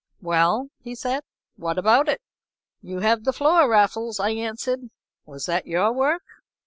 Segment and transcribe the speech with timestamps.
[0.19, 1.21] "Well," he said,
[1.57, 2.23] "what about it?"
[2.81, 4.89] "You have the floor, Raffles," I answered.
[5.27, 6.23] "Was that your work?"